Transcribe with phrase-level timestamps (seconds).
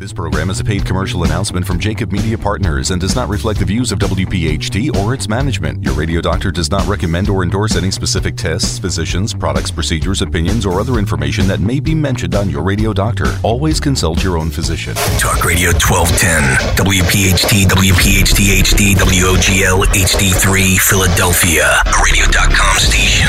[0.00, 3.58] This program is a paid commercial announcement from Jacob Media Partners and does not reflect
[3.58, 5.84] the views of WPHT or its management.
[5.84, 10.64] Your radio doctor does not recommend or endorse any specific tests, physicians, products, procedures, opinions,
[10.64, 13.26] or other information that may be mentioned on your radio doctor.
[13.42, 14.94] Always consult your own physician.
[15.18, 23.28] Talk Radio 1210, WPHT, WPHT HD, WOGL HD3, Philadelphia, a radio.com station.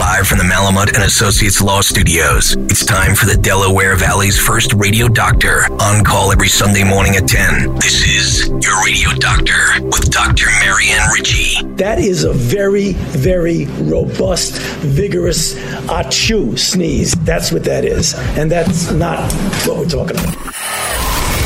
[0.00, 4.72] Live from the Malamut and Associates Law Studios, it's time for the Delaware Valley's first
[4.72, 7.74] radio doctor on call every Sunday morning at 10.
[7.76, 10.46] This is your radio doctor with Dr.
[10.60, 11.66] Marianne Ritchie.
[11.76, 15.54] That is a very, very robust, vigorous
[15.86, 17.12] achoo sneeze.
[17.24, 18.14] That's what that is.
[18.36, 19.32] And that's not
[19.66, 20.34] what we're talking about.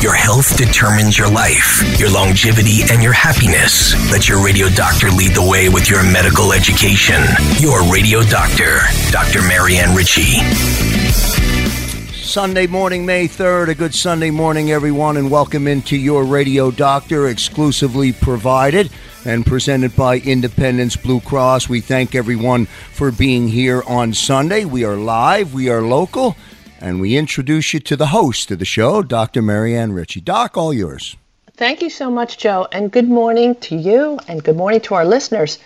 [0.01, 3.93] Your health determines your life, your longevity, and your happiness.
[4.11, 7.21] Let your radio doctor lead the way with your medical education.
[7.59, 8.79] Your radio doctor,
[9.11, 9.41] Dr.
[9.41, 11.38] Marianne Ritchie.
[12.29, 13.69] Sunday morning, May 3rd.
[13.69, 18.91] A good Sunday morning, everyone, and welcome into your Radio Doctor, exclusively provided
[19.25, 21.69] and presented by Independence Blue Cross.
[21.69, 24.63] We thank everyone for being here on Sunday.
[24.63, 26.35] We are live, we are local,
[26.79, 29.41] and we introduce you to the host of the show, Dr.
[29.41, 30.21] Marianne Ritchie.
[30.21, 31.17] Doc, all yours.
[31.57, 35.03] Thank you so much, Joe, and good morning to you and good morning to our
[35.03, 35.57] listeners.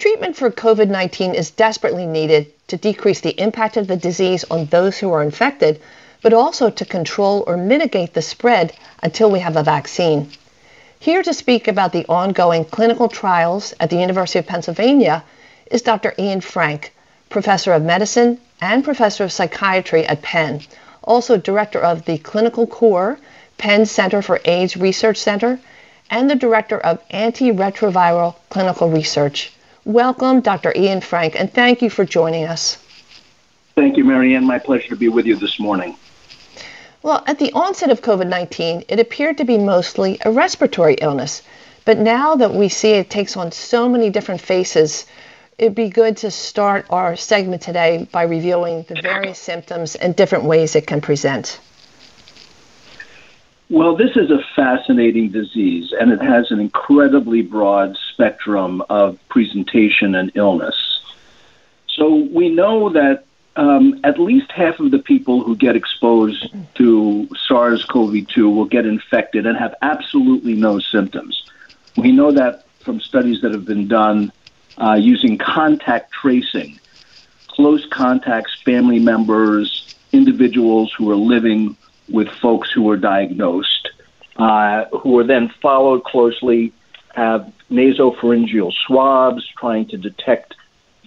[0.00, 4.64] Treatment for COVID 19 is desperately needed to decrease the impact of the disease on
[4.64, 5.78] those who are infected,
[6.22, 10.30] but also to control or mitigate the spread until we have a vaccine.
[10.98, 15.22] Here to speak about the ongoing clinical trials at the University of Pennsylvania
[15.70, 16.14] is Dr.
[16.18, 16.94] Ian Frank,
[17.28, 20.62] professor of medicine and professor of psychiatry at Penn,
[21.04, 23.18] also director of the Clinical Core,
[23.58, 25.60] Penn Center for AIDS Research Center,
[26.08, 29.52] and the director of antiretroviral clinical research.
[29.86, 30.74] Welcome, Dr.
[30.76, 32.76] Ian Frank, and thank you for joining us.
[33.74, 34.44] Thank you, Marianne.
[34.44, 35.96] My pleasure to be with you this morning.
[37.02, 41.42] Well, at the onset of COVID 19, it appeared to be mostly a respiratory illness.
[41.86, 45.06] But now that we see it takes on so many different faces,
[45.56, 50.44] it'd be good to start our segment today by reviewing the various symptoms and different
[50.44, 51.58] ways it can present.
[53.70, 60.16] Well, this is a fascinating disease, and it has an incredibly broad spectrum of presentation
[60.16, 61.00] and illness.
[61.86, 67.28] So we know that um, at least half of the people who get exposed to
[67.46, 71.48] SARS CoV 2 will get infected and have absolutely no symptoms.
[71.96, 74.32] We know that from studies that have been done
[74.78, 76.80] uh, using contact tracing,
[77.46, 81.76] close contacts, family members, individuals who are living
[82.10, 83.90] with folks who were diagnosed,
[84.36, 86.72] uh, who were then followed closely,
[87.14, 90.54] have nasopharyngeal swabs trying to detect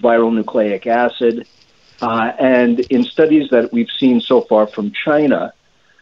[0.02, 1.47] viral nucleic acid.
[2.02, 5.53] Uh, and in studies that we've seen so far from China,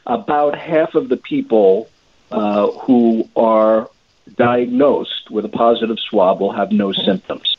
[0.06, 1.90] about half of the people
[2.32, 3.90] uh, who are
[4.36, 7.56] diagnosed with a positive swab will have no symptoms.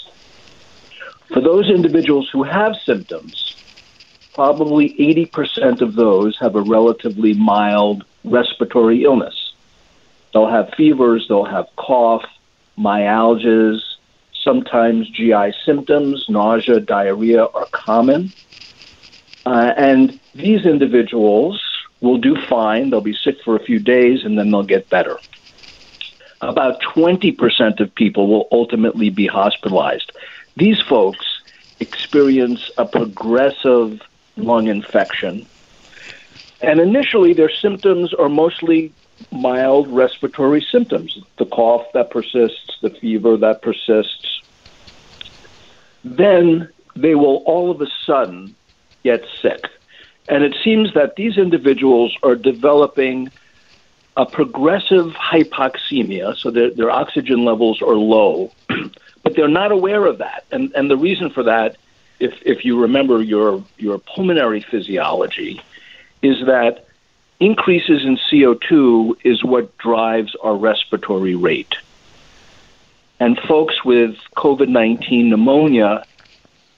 [1.33, 3.52] For those individuals who have symptoms,
[4.35, 9.53] probably 80% of those have a relatively mild respiratory illness.
[10.33, 12.25] They'll have fevers, they'll have cough,
[12.79, 13.81] myalgias,
[14.43, 18.33] sometimes GI symptoms, nausea, diarrhea are common.
[19.45, 21.63] Uh, and these individuals
[22.01, 22.91] will do fine.
[22.91, 25.19] They'll be sick for a few days and then they'll get better.
[26.41, 30.11] About 20% of people will ultimately be hospitalized.
[30.57, 31.43] These folks
[31.79, 34.01] experience a progressive
[34.37, 35.47] lung infection.
[36.61, 38.93] And initially, their symptoms are mostly
[39.31, 44.43] mild respiratory symptoms the cough that persists, the fever that persists.
[46.05, 48.55] Then they will all of a sudden
[49.03, 49.69] get sick.
[50.29, 53.31] And it seems that these individuals are developing
[54.17, 58.53] a progressive hypoxemia, so their, their oxygen levels are low,
[59.23, 60.45] but they're not aware of that.
[60.53, 61.77] And, and the reason for that
[62.23, 65.61] if, if you remember your, your pulmonary physiology,
[66.23, 66.87] is that
[67.41, 71.75] increases in CO2 is what drives our respiratory rate.
[73.19, 76.05] And folks with COVID 19 pneumonia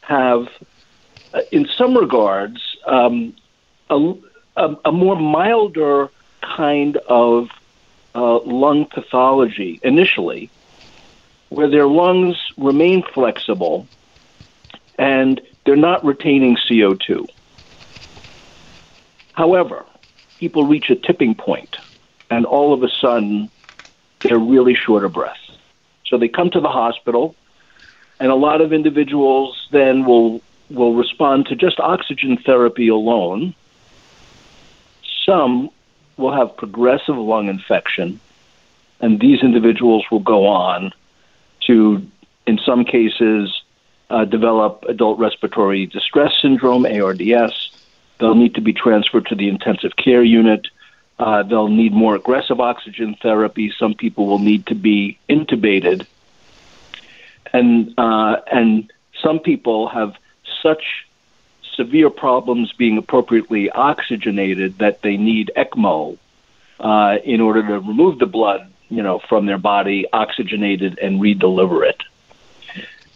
[0.00, 0.48] have,
[1.34, 3.34] uh, in some regards, um,
[3.90, 4.14] a,
[4.56, 6.08] a, a, more milder
[6.40, 7.50] kind of
[8.14, 10.48] uh, lung pathology initially,
[11.50, 13.86] where their lungs remain flexible
[14.98, 17.28] and they're not retaining CO2.
[19.32, 19.84] However,
[20.38, 21.76] people reach a tipping point,
[22.30, 23.50] and all of a sudden,
[24.22, 25.38] they're really short of breath.
[26.06, 27.34] So they come to the hospital,
[28.20, 33.54] and a lot of individuals then will will respond to just oxygen therapy alone.
[35.26, 35.70] Some
[36.16, 38.20] will have progressive lung infection,
[39.00, 40.92] and these individuals will go on
[41.66, 42.06] to,
[42.46, 43.62] in some cases,
[44.10, 47.70] uh, develop adult respiratory distress syndrome, ARDS.
[48.18, 50.68] They'll need to be transferred to the intensive care unit.
[51.18, 53.72] Uh, they'll need more aggressive oxygen therapy.
[53.78, 56.06] Some people will need to be intubated,
[57.52, 58.92] and uh, and
[59.22, 60.16] some people have
[60.62, 61.06] such
[61.76, 66.18] severe problems being appropriately oxygenated that they need ECMO
[66.80, 71.20] uh, in order to remove the blood, you know, from their body, oxygenate it, and
[71.20, 72.02] redeliver it.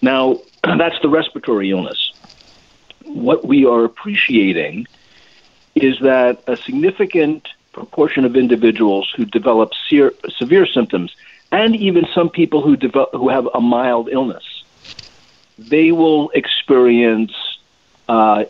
[0.03, 2.13] Now, that's the respiratory illness.
[3.05, 4.87] What we are appreciating
[5.75, 11.15] is that a significant proportion of individuals who develop se- severe symptoms,
[11.53, 14.45] and even some people who develop, who have a mild illness,
[15.59, 17.33] they will experience
[18.09, 18.45] uh,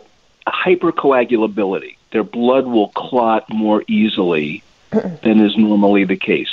[0.47, 1.95] hypercoagulability.
[2.11, 6.49] Their blood will clot more easily than is normally the case.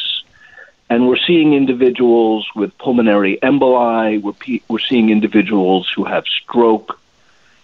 [0.89, 4.23] And we're seeing individuals with pulmonary emboli.
[4.23, 6.99] We're, pe- we're seeing individuals who have stroke.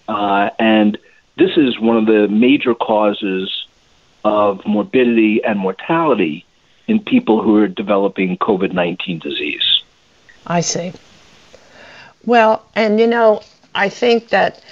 [0.09, 0.99] Uh, and
[1.37, 3.67] this is one of the major causes
[4.25, 6.45] of morbidity and mortality
[6.89, 9.83] in people who are developing COVID 19 disease.
[10.47, 10.93] I see.
[12.25, 13.43] Well, and you know,
[13.75, 14.63] I think that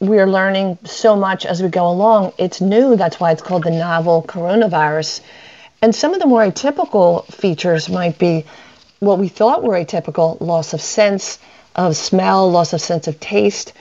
[0.00, 2.32] we're learning so much as we go along.
[2.38, 5.20] It's new, that's why it's called the novel coronavirus.
[5.82, 8.44] And some of the more atypical features might be
[9.00, 11.40] what we thought were atypical loss of sense
[11.74, 13.72] of smell, loss of sense of taste.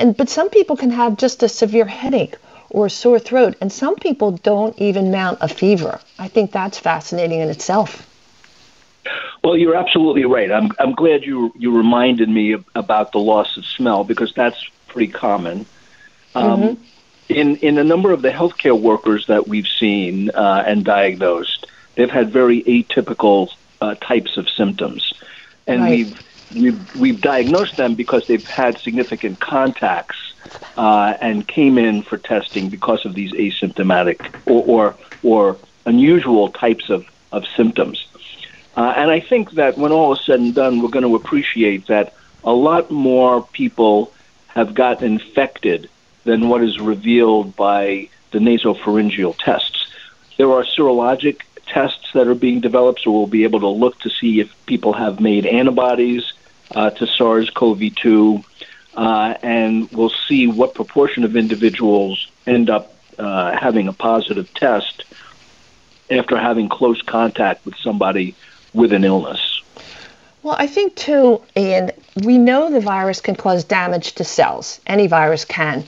[0.00, 2.36] And but some people can have just a severe headache
[2.70, 6.00] or a sore throat, and some people don't even mount a fever.
[6.18, 8.04] I think that's fascinating in itself.
[9.42, 10.50] Well, you're absolutely right.
[10.50, 15.12] I'm I'm glad you you reminded me about the loss of smell because that's pretty
[15.12, 15.66] common.
[16.34, 16.82] Um, mm-hmm.
[17.28, 22.10] In in a number of the healthcare workers that we've seen uh, and diagnosed, they've
[22.10, 25.14] had very atypical uh, types of symptoms,
[25.66, 25.90] and right.
[25.90, 26.22] we've
[26.54, 30.32] we've we've diagnosed them because they've had significant contacts
[30.76, 36.90] uh, and came in for testing because of these asymptomatic or or, or unusual types
[36.90, 38.06] of, of symptoms.
[38.76, 41.88] Uh, and I think that when all is said and done, we're going to appreciate
[41.88, 42.14] that
[42.44, 44.12] a lot more people
[44.46, 45.90] have gotten infected
[46.28, 49.90] than what is revealed by the nasopharyngeal tests.
[50.36, 54.10] There are serologic tests that are being developed, so we'll be able to look to
[54.10, 56.34] see if people have made antibodies
[56.74, 58.44] uh, to SARS CoV 2,
[58.94, 65.04] uh, and we'll see what proportion of individuals end up uh, having a positive test
[66.10, 68.34] after having close contact with somebody
[68.74, 69.62] with an illness.
[70.42, 71.92] Well, I think too, Ian,
[72.22, 74.80] we know the virus can cause damage to cells.
[74.86, 75.84] Any virus can.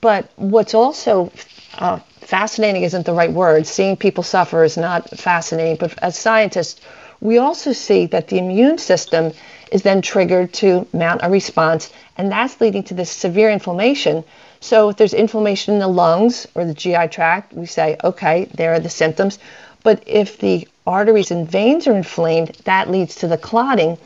[0.00, 1.30] But what's also
[1.78, 3.66] uh, fascinating isn't the right word.
[3.66, 5.76] Seeing people suffer is not fascinating.
[5.76, 6.80] But as scientists,
[7.20, 9.32] we also see that the immune system
[9.70, 14.24] is then triggered to mount a response, and that's leading to this severe inflammation.
[14.60, 18.72] So if there's inflammation in the lungs or the GI tract, we say, okay, there
[18.72, 19.38] are the symptoms.
[19.82, 23.98] But if the arteries and veins are inflamed, that leads to the clotting.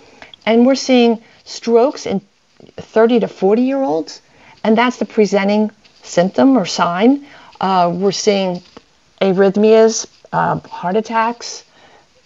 [0.44, 2.20] And we're seeing strokes in
[2.76, 4.20] 30 to 40 year olds,
[4.62, 5.70] and that's the presenting
[6.04, 7.26] symptom or sign.
[7.60, 8.62] Uh, we're seeing
[9.20, 11.64] arrhythmias, uh, heart attacks.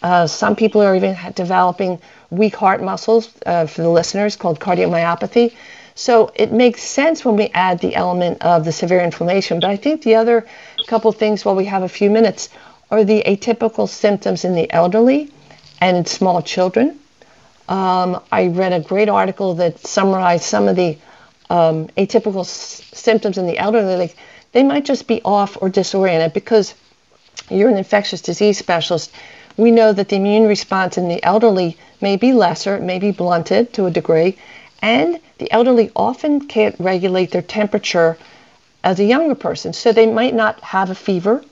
[0.03, 1.99] Uh, some people are even developing
[2.31, 5.55] weak heart muscles, uh, for the listeners, called cardiomyopathy.
[5.95, 9.59] So it makes sense when we add the element of the severe inflammation.
[9.59, 10.47] But I think the other
[10.87, 12.51] couple things, while we have a few minutes,
[12.91, 15.31] are the atypical symptoms in the elderly
[15.81, 16.99] and in small children.
[17.69, 20.97] Um, I read a great article that summarized some of the
[21.51, 23.97] um, atypical s- symptoms in the elderly.
[23.97, 24.17] Like
[24.53, 26.75] they might just be off or disoriented because
[27.51, 29.11] you're an infectious disease specialist.
[29.57, 33.73] We know that the immune response in the elderly may be lesser, may be blunted
[33.75, 34.37] to a degree,
[34.83, 38.17] and the elderly often can't regulate their temperature
[38.85, 39.73] as a younger person.
[39.73, 41.45] So they might not have a fever,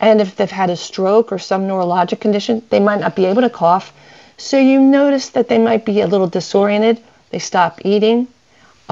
[0.00, 3.42] and if they've had a stroke or some neurologic condition, they might not be able
[3.42, 3.92] to cough.
[4.38, 7.00] So you notice that they might be a little disoriented.
[7.30, 8.28] They stop eating.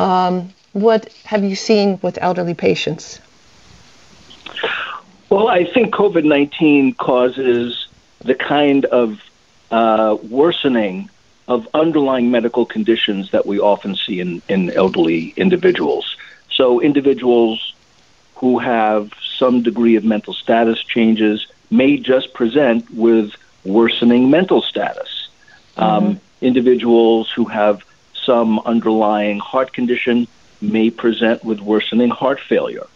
[0.01, 3.21] Um, what have you seen with elderly patients?
[5.29, 7.87] Well, I think COVID 19 causes
[8.21, 9.21] the kind of
[9.71, 11.11] uh, worsening
[11.49, 16.17] of underlying medical conditions that we often see in, in elderly individuals.
[16.51, 17.75] So, individuals
[18.37, 25.29] who have some degree of mental status changes may just present with worsening mental status.
[25.77, 26.07] Um, mm-hmm.
[26.07, 27.85] Um, individuals who have
[28.25, 30.29] some underlying heart condition
[30.61, 32.87] may present with worsening heart failure.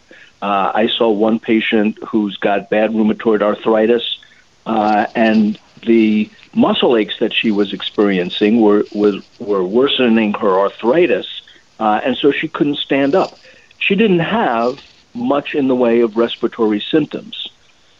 [0.41, 4.19] Uh, I saw one patient who's got bad rheumatoid arthritis,
[4.65, 11.41] uh, and the muscle aches that she was experiencing were was, were worsening her arthritis,
[11.79, 13.37] uh, and so she couldn't stand up.
[13.79, 14.81] She didn't have
[15.13, 17.49] much in the way of respiratory symptoms.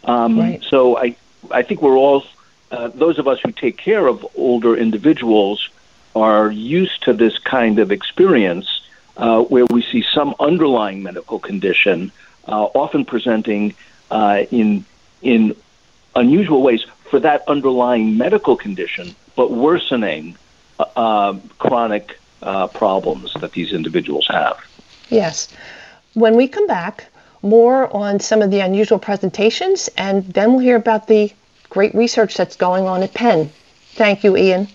[0.03, 0.63] Um, right.
[0.63, 1.15] So I
[1.51, 2.25] I think we're all
[2.71, 5.69] uh, those of us who take care of older individuals
[6.15, 8.81] are used to this kind of experience
[9.17, 12.11] uh, where we see some underlying medical condition,
[12.47, 13.73] uh, often presenting
[14.11, 14.85] uh, in
[15.21, 15.55] in
[16.15, 20.35] unusual ways for that underlying medical condition, but worsening
[20.79, 22.19] uh, uh, chronic
[22.73, 24.55] problems that these individuals have.
[25.09, 25.47] Yes.
[26.13, 27.05] When we come back,
[27.41, 31.33] more on some of the unusual presentations, and then we'll hear about the
[31.69, 33.49] great research that's going on at Penn.
[33.95, 34.67] Thank you, Ian.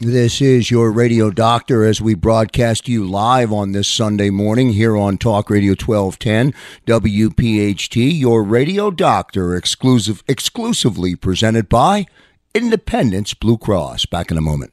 [0.00, 4.96] This is your radio doctor as we broadcast you live on this Sunday morning here
[4.96, 6.52] on Talk Radio 1210
[6.84, 12.06] WPHT, your radio doctor exclusive exclusively presented by
[12.54, 14.06] Independence Blue Cross.
[14.06, 14.72] Back in a moment.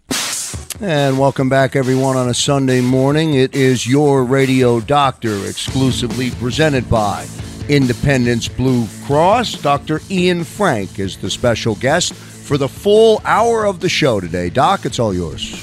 [0.81, 3.35] And welcome back, everyone, on a Sunday morning.
[3.35, 7.27] It is your radio doctor, exclusively presented by
[7.69, 9.61] Independence Blue Cross.
[9.61, 10.01] Dr.
[10.09, 14.49] Ian Frank is the special guest for the full hour of the show today.
[14.49, 15.53] Doc, it's all yours.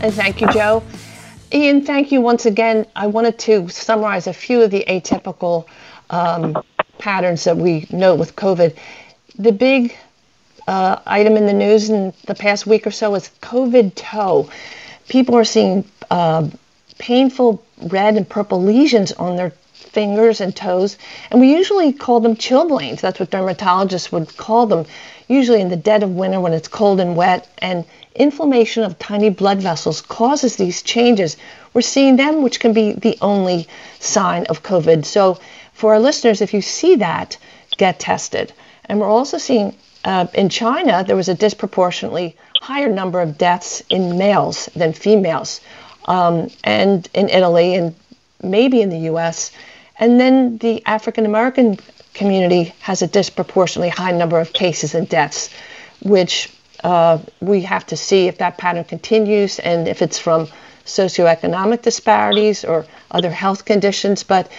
[0.00, 0.82] And thank you, Joe.
[1.52, 2.86] Ian, thank you once again.
[2.94, 5.66] I wanted to summarize a few of the atypical
[6.10, 6.56] um,
[6.98, 8.76] patterns that we know with COVID.
[9.38, 9.96] The big
[10.68, 14.48] uh, item in the news in the past week or so is COVID toe.
[15.08, 16.48] People are seeing uh,
[16.98, 19.52] painful red and purple lesions on their
[19.92, 20.96] fingers and toes,
[21.30, 23.00] and we usually call them chilblains.
[23.00, 24.86] That's what dermatologists would call them,
[25.28, 27.48] usually in the dead of winter when it's cold and wet.
[27.58, 31.36] And inflammation of tiny blood vessels causes these changes.
[31.74, 33.68] We're seeing them, which can be the only
[33.98, 35.04] sign of COVID.
[35.04, 35.38] So,
[35.72, 37.36] for our listeners, if you see that,
[37.76, 38.52] get tested.
[38.84, 43.82] And we're also seeing uh, in China, there was a disproportionately higher number of deaths
[43.90, 45.60] in males than females,
[46.06, 47.94] um, and in Italy, and
[48.42, 49.52] maybe in the U.S.
[50.00, 51.78] And then the African American
[52.14, 55.50] community has a disproportionately high number of cases and deaths,
[56.02, 56.52] which
[56.82, 60.48] uh, we have to see if that pattern continues and if it's from
[60.86, 64.24] socioeconomic disparities or other health conditions.
[64.24, 64.50] But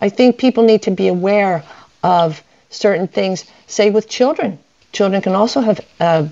[0.00, 1.64] I think people need to be aware
[2.04, 4.58] of certain things, say with children
[4.92, 6.26] Children can also have uh,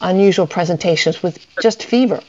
[0.00, 2.20] unusual presentations with just fever.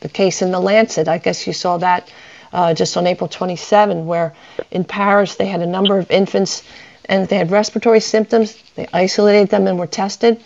[0.00, 2.10] The case in the Lancet, I guess you saw that
[2.56, 4.34] uh, just on April 27, where
[4.70, 6.62] in Paris they had a number of infants
[7.04, 8.56] and they had respiratory symptoms.
[8.74, 10.42] They isolated them and were tested.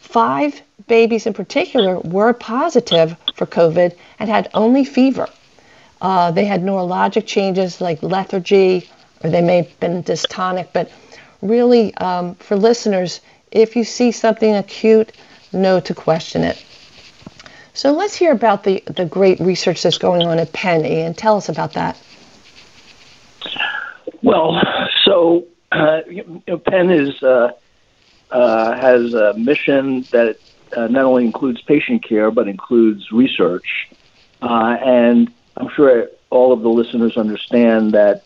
[0.00, 5.28] Five babies in particular were positive for COVID and had only fever.
[6.02, 8.90] Uh, they had neurologic changes like lethargy,
[9.22, 10.90] or they may have been dystonic, but
[11.40, 13.20] really, um, for listeners,
[13.52, 15.12] if you see something acute,
[15.52, 16.62] know to question it.
[17.74, 21.36] So let's hear about the, the great research that's going on at Penn, and tell
[21.36, 22.00] us about that.
[24.22, 24.62] Well,
[25.04, 27.50] so uh, you know, Penn is uh,
[28.30, 30.38] uh, has a mission that
[30.76, 33.88] uh, not only includes patient care but includes research,
[34.40, 38.22] uh, and I'm sure all of the listeners understand that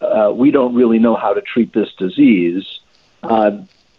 [0.00, 2.80] uh, we don't really know how to treat this disease.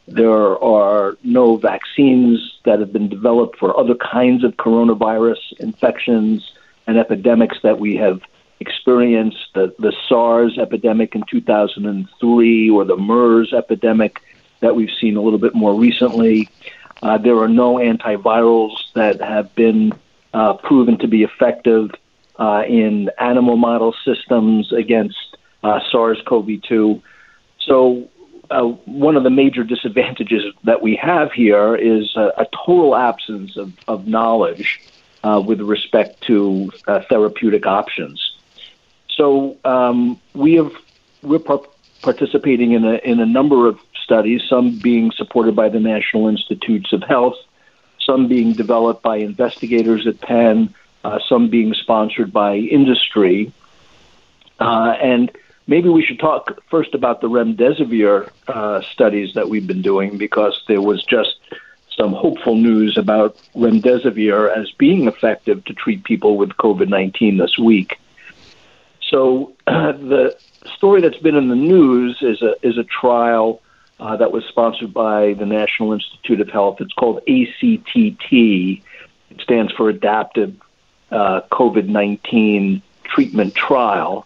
[0.07, 6.51] There are no vaccines that have been developed for other kinds of coronavirus infections
[6.87, 8.21] and epidemics that we have
[8.59, 9.47] experienced.
[9.53, 14.19] The, the SARS epidemic in 2003 or the MERS epidemic
[14.59, 16.49] that we've seen a little bit more recently.
[17.01, 19.93] Uh, there are no antivirals that have been
[20.33, 21.91] uh, proven to be effective
[22.39, 27.01] uh, in animal model systems against uh, SARS CoV 2.
[27.59, 28.09] So
[28.49, 33.57] uh, one of the major disadvantages that we have here is a, a total absence
[33.57, 34.81] of, of knowledge
[35.23, 38.35] uh, with respect to uh, therapeutic options.
[39.15, 40.71] So um, we have
[41.21, 41.61] we're par-
[42.01, 46.91] participating in a in a number of studies, some being supported by the National Institutes
[46.91, 47.37] of Health,
[47.99, 50.73] some being developed by investigators at Penn,
[51.03, 53.53] uh, some being sponsored by industry,
[54.59, 55.31] uh, and
[55.67, 60.61] maybe we should talk first about the remdesivir uh, studies that we've been doing because
[60.67, 61.39] there was just
[61.95, 67.57] some hopeful news about remdesivir as being effective to treat people with COVID 19 this
[67.57, 67.99] week.
[69.09, 70.35] So, uh, the
[70.75, 73.61] story that's been in the news is a, is a trial
[73.99, 76.81] uh, that was sponsored by the National Institute of Health.
[76.81, 80.55] It's called ACTT, it stands for Adaptive
[81.11, 84.25] uh, COVID 19 Treatment Trial.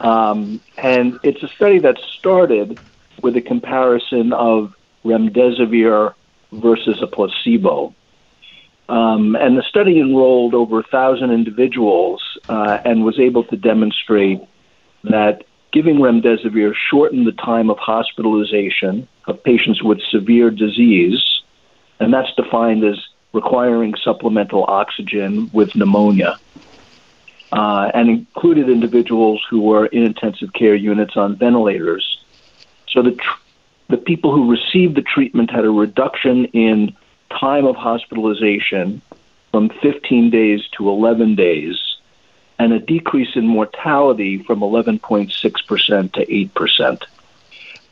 [0.00, 2.78] Um, and it's a study that started
[3.22, 4.74] with a comparison of
[5.04, 6.14] remdesivir
[6.52, 7.94] versus a placebo.
[8.88, 14.40] Um, and the study enrolled over 1,000 individuals uh, and was able to demonstrate
[15.04, 21.20] that giving remdesivir shortened the time of hospitalization of patients with severe disease,
[21.98, 22.96] and that's defined as
[23.32, 26.38] requiring supplemental oxygen with pneumonia,
[27.54, 32.18] uh, and included individuals who were in intensive care units on ventilators.
[32.88, 33.38] So the tr-
[33.88, 36.96] the people who received the treatment had a reduction in
[37.30, 39.00] time of hospitalization
[39.52, 41.78] from 15 days to 11 days,
[42.58, 47.02] and a decrease in mortality from 11.6% to 8%.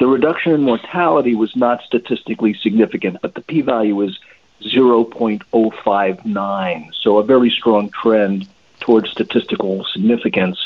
[0.00, 4.18] The reduction in mortality was not statistically significant, but the p value is
[4.62, 8.48] 0.059, so a very strong trend
[8.82, 10.58] towards statistical significance.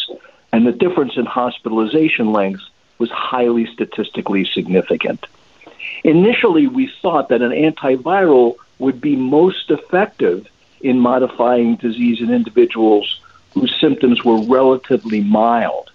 [0.53, 2.63] And the difference in hospitalization length
[2.99, 5.27] was highly statistically significant.
[6.03, 10.47] Initially, we thought that an antiviral would be most effective
[10.81, 13.21] in modifying disease in individuals
[13.55, 15.91] whose symptoms were relatively mild.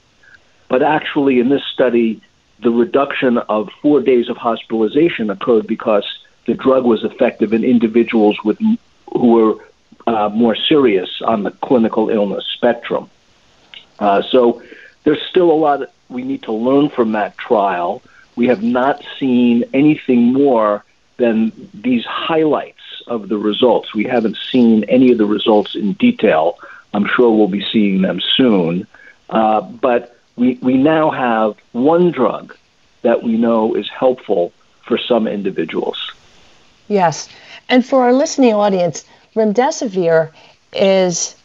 [0.67, 2.21] But actually, in this study,
[2.59, 6.05] the reduction of four days of hospitalization occurred because
[6.45, 9.55] the drug was effective in individuals with who were
[10.07, 13.09] uh, more serious on the clinical illness spectrum.
[13.99, 14.61] Uh, so
[15.03, 18.01] there's still a lot we need to learn from that trial.
[18.35, 20.83] We have not seen anything more
[21.17, 23.93] than these highlights of the results.
[23.93, 26.57] We haven't seen any of the results in detail.
[26.93, 28.87] I'm sure we'll be seeing them soon.
[29.29, 32.55] Uh, but we, we now have one drug
[33.01, 34.51] that we know is helpful
[34.85, 36.11] for some individuals.
[36.87, 37.29] Yes.
[37.69, 40.31] And for our listening audience, remdesivir
[40.73, 41.35] is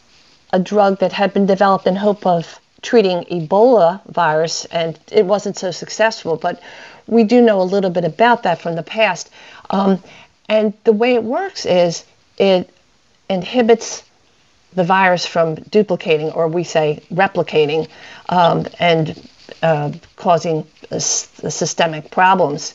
[0.53, 5.57] a drug that had been developed in hope of treating Ebola virus, and it wasn't
[5.57, 6.35] so successful.
[6.35, 6.61] But
[7.07, 9.29] we do know a little bit about that from the past.
[9.69, 10.01] Um,
[10.47, 12.05] and the way it works is
[12.37, 12.69] it
[13.29, 14.03] inhibits
[14.73, 17.89] the virus from duplicating, or we say replicating,
[18.29, 19.29] um, and
[19.63, 20.65] uh, causing
[20.99, 22.73] systemic problems.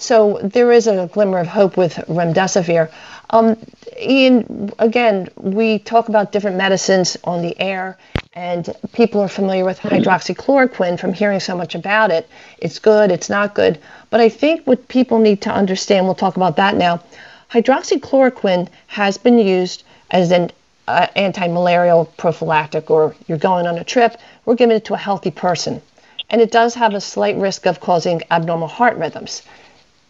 [0.00, 2.88] So there is a glimmer of hope with remdesivir.
[3.30, 3.56] Um,
[4.00, 7.98] Ian, again, we talk about different medicines on the air,
[8.32, 12.28] and people are familiar with hydroxychloroquine from hearing so much about it.
[12.58, 13.80] It's good, it's not good.
[14.08, 17.02] But I think what people need to understand, we'll talk about that now.
[17.50, 19.82] Hydroxychloroquine has been used
[20.12, 20.52] as an
[20.86, 25.32] uh, anti-malarial prophylactic, or you're going on a trip, we're giving it to a healthy
[25.32, 25.82] person.
[26.30, 29.42] And it does have a slight risk of causing abnormal heart rhythms.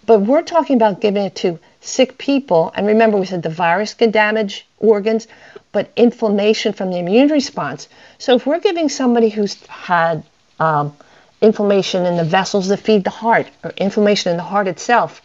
[0.08, 2.72] But we're talking about giving it to sick people.
[2.74, 5.28] And remember, we said the virus can damage organs,
[5.70, 7.90] but inflammation from the immune response.
[8.16, 10.24] So if we're giving somebody who's had
[10.58, 10.96] um,
[11.42, 15.20] inflammation in the vessels that feed the heart or inflammation in the heart itself,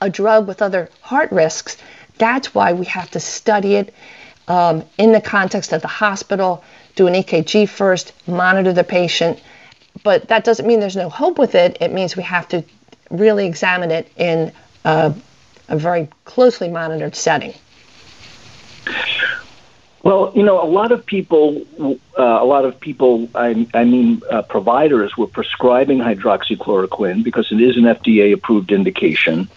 [0.00, 1.76] a drug with other heart risks,
[2.16, 3.94] that's why we have to study it
[4.48, 6.64] um, in the context of the hospital,
[6.96, 9.40] do an EKG first, monitor the patient.
[10.02, 11.76] But that doesn't mean there's no hope with it.
[11.80, 12.64] It means we have to
[13.10, 14.52] really examine it in
[14.84, 15.14] a,
[15.68, 17.54] a very closely monitored setting?
[20.02, 24.22] Well, you know, a lot of people, uh, a lot of people, I, I mean,
[24.30, 29.48] uh, providers were prescribing hydroxychloroquine because it is an FDA approved indication.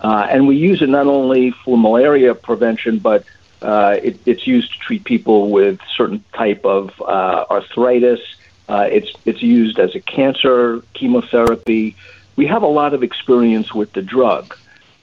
[0.00, 3.24] Uh, and we use it not only for malaria prevention, but
[3.60, 8.20] uh, it, it's used to treat people with certain type of uh, arthritis.
[8.68, 11.96] Uh, it's, it's used as a cancer chemotherapy
[12.38, 14.56] we have a lot of experience with the drug.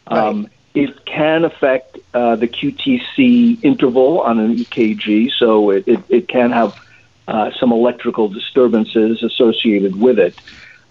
[0.07, 0.49] Um.
[0.75, 6.51] It can affect uh, the QTC interval on an EKG, so it, it, it can
[6.51, 6.77] have
[7.29, 10.35] uh, some electrical disturbances associated with it.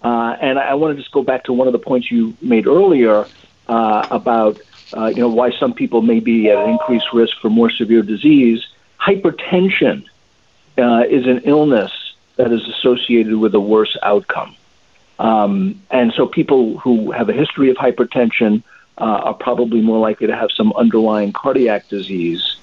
[0.03, 2.65] Uh, and I want to just go back to one of the points you made
[2.65, 3.27] earlier
[3.67, 4.59] uh, about
[4.97, 8.01] uh, you know why some people may be at an increased risk for more severe
[8.01, 8.65] disease.
[8.99, 10.05] Hypertension
[10.79, 11.91] uh, is an illness
[12.37, 14.55] that is associated with a worse outcome.
[15.19, 18.63] Um, and so people who have a history of hypertension
[18.97, 22.57] uh, are probably more likely to have some underlying cardiac disease,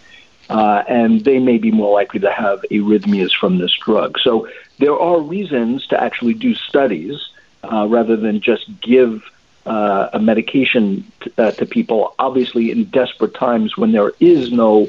[0.50, 4.18] uh, and they may be more likely to have arrhythmias from this drug.
[4.18, 7.28] So there are reasons to actually do studies
[7.64, 9.22] uh, rather than just give
[9.66, 12.14] uh, a medication t- uh, to people.
[12.18, 14.88] Obviously, in desperate times when there is no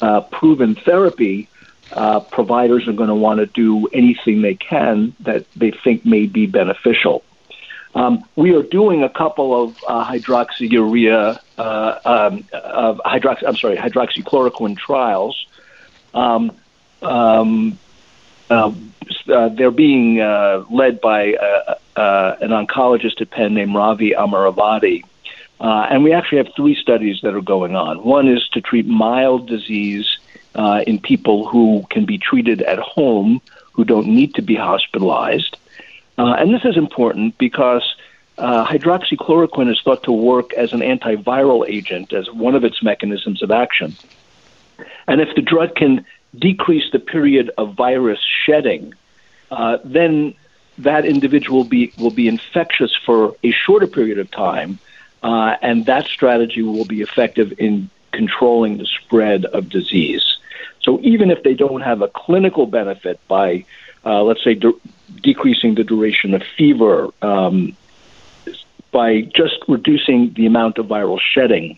[0.00, 1.48] uh, proven therapy,
[1.92, 6.26] uh, providers are going to want to do anything they can that they think may
[6.26, 7.22] be beneficial.
[7.94, 13.76] Um, we are doing a couple of uh, hydroxyurea, uh, um, of hydroxy, I'm sorry,
[13.76, 15.46] hydroxychloroquine trials.
[16.14, 16.52] Um,
[17.02, 17.78] um,
[18.50, 18.72] uh,
[19.28, 25.04] uh, they're being uh, led by uh, uh, an oncologist at Penn named Ravi Amaravadi.
[25.60, 28.04] And we actually have three studies that are going on.
[28.04, 30.18] One is to treat mild disease
[30.86, 33.40] in people who can be treated at home,
[33.72, 35.56] who don't need to be hospitalized.
[36.16, 37.94] and this is important because
[38.38, 43.42] uh, hydroxychloroquine is thought to work as an antiviral agent, as one of its mechanisms
[43.42, 43.96] of action.
[45.08, 46.04] And if the drug can
[46.38, 48.94] decrease the period of virus shedding,
[49.50, 50.34] uh, then
[50.78, 54.78] that individual be, will be infectious for a shorter period of time,
[55.22, 60.37] uh, and that strategy will be effective in controlling the spread of disease.
[60.88, 63.66] So even if they don't have a clinical benefit by,
[64.06, 64.72] uh, let's say, de-
[65.22, 67.76] decreasing the duration of fever, um,
[68.90, 71.76] by just reducing the amount of viral shedding,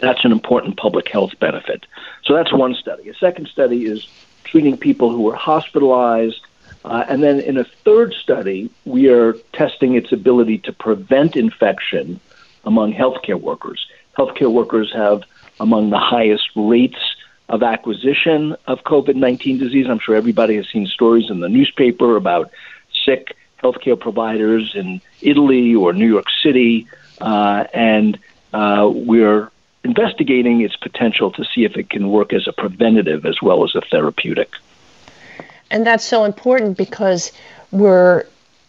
[0.00, 1.86] that's an important public health benefit.
[2.24, 3.08] So that's one study.
[3.08, 4.08] A second study is
[4.42, 6.40] treating people who are hospitalized.
[6.84, 12.18] Uh, and then in a third study, we are testing its ability to prevent infection
[12.64, 13.86] among healthcare workers.
[14.18, 15.22] Healthcare workers have
[15.60, 16.98] among the highest rates
[17.52, 19.86] of acquisition of COVID 19 disease.
[19.88, 22.50] I'm sure everybody has seen stories in the newspaper about
[23.04, 26.88] sick healthcare providers in Italy or New York City,
[27.20, 28.18] uh, and
[28.52, 29.50] uh, we're
[29.84, 33.74] investigating its potential to see if it can work as a preventative as well as
[33.74, 34.50] a therapeutic.
[35.70, 37.32] And that's so important because
[37.70, 38.24] we're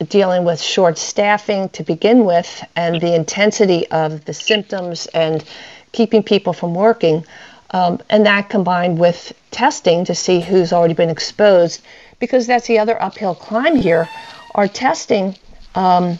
[0.09, 5.43] dealing with short staffing to begin with and the intensity of the symptoms and
[5.91, 7.25] keeping people from working.
[7.73, 11.81] Um, and that combined with testing to see who's already been exposed,
[12.19, 14.07] because that's the other uphill climb here
[14.55, 15.35] our testing,
[15.75, 16.19] um,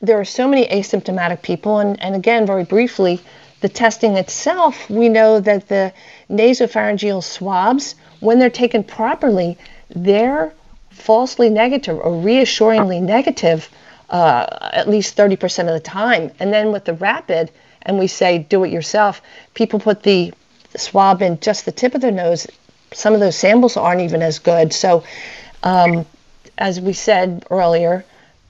[0.00, 3.20] there are so many asymptomatic people, and, and again, very briefly,
[3.60, 5.92] the testing itself, we know that the
[6.30, 9.58] nasopharyngeal swabs, when they're taken properly,
[9.90, 10.54] they're
[10.90, 13.68] falsely negative or reassuringly negative
[14.08, 16.30] uh, at least 30% of the time.
[16.40, 17.50] And then with the rapid,
[17.82, 19.20] and we say do it yourself,
[19.52, 20.32] people put the
[20.76, 22.46] swab in just the tip of their nose.
[22.92, 24.72] Some of those samples aren't even as good.
[24.72, 25.04] So
[25.62, 26.06] um,
[26.58, 28.04] as we said earlier,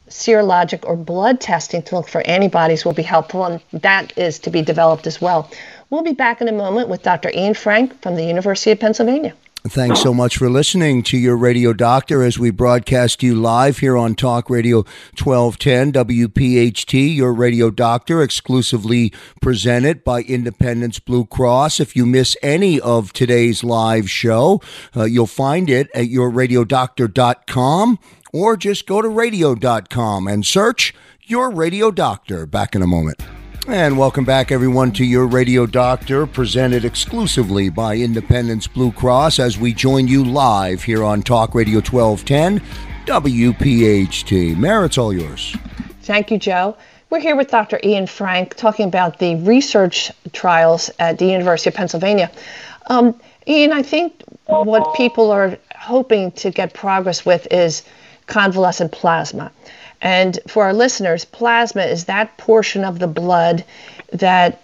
[0.09, 4.51] serologic or blood testing to look for antibodies will be helpful, and that is to
[4.51, 5.51] be developed as well.
[5.89, 7.31] We'll be back in a moment with Dr.
[7.31, 9.35] Ian Frank from the University of Pennsylvania.
[9.71, 13.97] Thanks so much for listening to your radio doctor as we broadcast you live here
[13.97, 14.79] on Talk Radio
[15.17, 21.79] 1210 WPHT, your radio doctor, exclusively presented by Independence Blue Cross.
[21.79, 24.61] If you miss any of today's live show,
[24.97, 27.99] uh, you'll find it at yourradiodoctor.com
[28.33, 32.45] or just go to radio.com and search Your Radio Doctor.
[32.45, 33.23] Back in a moment.
[33.73, 39.59] And welcome back, everyone, to your radio doctor, presented exclusively by Independence Blue Cross as
[39.59, 42.59] we join you live here on Talk Radio 1210
[43.07, 44.85] WPHT.
[44.85, 45.57] It's all yours.
[46.03, 46.77] Thank you, Joe.
[47.11, 47.79] We're here with Dr.
[47.85, 52.29] Ian Frank talking about the research trials at the University of Pennsylvania.
[52.89, 57.85] Um, Ian, I think what people are hoping to get progress with is
[58.27, 59.53] convalescent plasma.
[60.01, 63.65] And for our listeners, plasma is that portion of the blood
[64.13, 64.63] that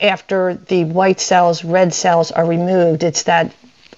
[0.00, 3.52] after the white cells, red cells are removed, it's that,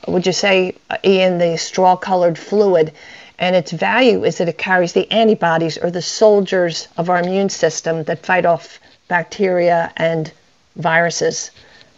[0.06, 2.92] would you say, in the straw colored fluid.
[3.38, 7.50] And its value is that it carries the antibodies or the soldiers of our immune
[7.50, 10.30] system that fight off bacteria and
[10.74, 11.52] viruses.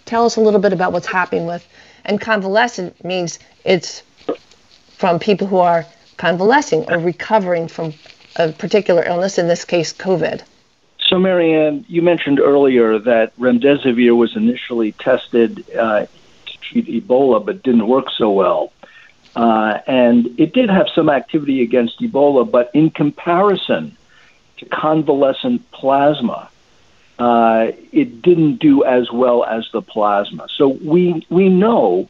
[0.04, 1.66] Tell us a little bit about what's happening with.
[2.04, 4.02] And convalescent means it's
[4.98, 5.86] from people who are
[6.18, 7.94] convalescing or recovering from
[8.40, 10.42] a particular illness, in this case, COVID.
[11.08, 16.06] So, Marianne, you mentioned earlier that remdesivir was initially tested uh,
[16.46, 18.72] to treat Ebola, but didn't work so well.
[19.36, 23.96] Uh, and it did have some activity against Ebola, but in comparison
[24.58, 26.48] to convalescent plasma,
[27.18, 30.46] uh, it didn't do as well as the plasma.
[30.56, 32.08] So we we know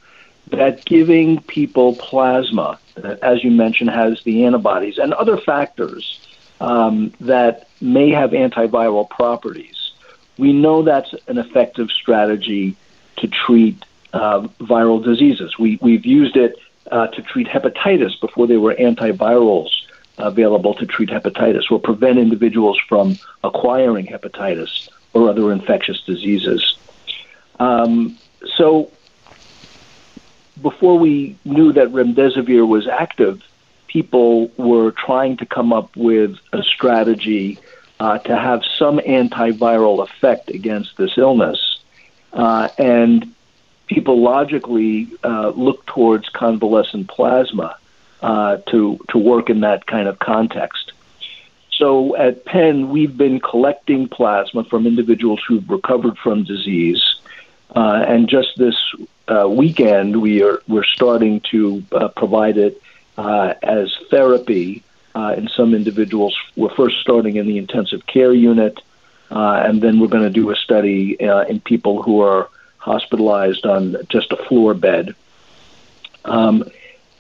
[0.51, 2.79] that giving people plasma
[3.23, 6.21] as you mentioned, has the antibodies and other factors
[6.61, 9.93] um, that may have antiviral properties.
[10.39, 12.77] We know that's an effective strategy
[13.17, 15.59] to treat uh, viral diseases.
[15.59, 16.57] We, we've used it
[16.91, 19.71] uh, to treat hepatitis before there were antivirals
[20.19, 26.77] available to treat hepatitis or prevent individuals from acquiring hepatitis or other infectious diseases.
[27.59, 28.19] Um,
[28.57, 28.91] so
[30.63, 33.43] before we knew that remdesivir was active,
[33.87, 37.59] people were trying to come up with a strategy
[37.99, 41.81] uh, to have some antiviral effect against this illness.
[42.33, 43.35] Uh, and
[43.87, 47.77] people logically uh, looked towards convalescent plasma
[48.23, 50.93] uh, to to work in that kind of context.
[51.73, 57.03] So at Penn, we've been collecting plasma from individuals who've recovered from disease,
[57.75, 58.77] uh, and just this
[59.31, 62.83] uh, weekend, we are we're starting to uh, provide it
[63.17, 64.83] uh, as therapy
[65.15, 66.37] uh, in some individuals.
[66.57, 68.81] We're first starting in the intensive care unit,
[69.31, 73.97] uh, and then we're going to do a study in people who are hospitalized on
[74.09, 75.15] just a floor bed.
[76.25, 76.65] Um,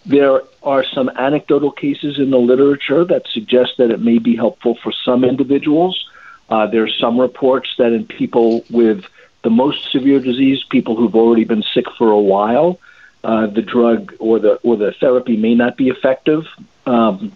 [0.06, 4.76] there are some anecdotal cases in the literature that suggest that it may be helpful
[4.82, 6.08] for some individuals.
[6.48, 9.04] Uh, there are some reports that in people with
[9.42, 12.78] the most severe disease, people who've already been sick for a while,
[13.24, 16.46] uh, the drug or the or the therapy may not be effective,
[16.86, 17.32] um,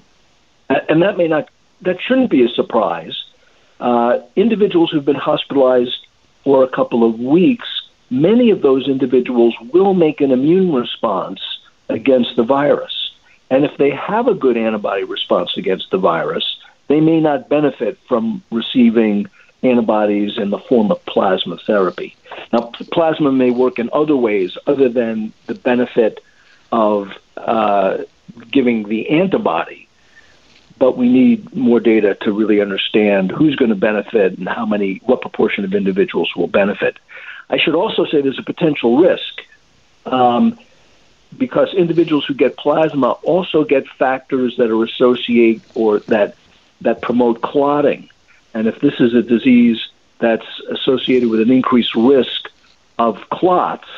[0.69, 1.49] and that may not
[1.83, 3.25] that shouldn't be a surprise.
[3.81, 6.07] Uh, individuals who've been hospitalized
[6.43, 7.69] for a couple of weeks,
[8.11, 11.41] many of those individuals will make an immune response
[11.89, 13.13] against the virus,
[13.51, 16.57] and if they have a good antibody response against the virus,
[16.89, 19.29] they may not benefit from receiving
[19.65, 22.15] antibodies in the form of plasma therapy.
[22.53, 26.21] Now, plasma may work in other ways other than the benefit
[26.71, 27.99] of uh,
[28.51, 29.89] giving the antibody,
[30.79, 35.01] but we need more data to really understand who's going to benefit and how many,
[35.05, 36.99] what proportion of individuals will benefit.
[37.49, 39.41] I should also say there's a potential risk.
[40.07, 40.59] Um,
[41.37, 46.37] because individuals who get plasma also get factors that are associated or that
[46.81, 48.11] that promote clotting.
[48.55, 49.89] And if this is a disease
[50.21, 52.49] that's associated with an increased risk
[52.99, 53.89] of clots,